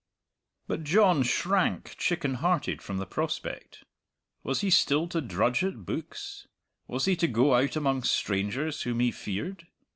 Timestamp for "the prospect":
2.97-3.83